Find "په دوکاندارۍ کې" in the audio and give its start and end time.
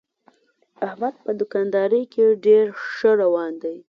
1.23-2.25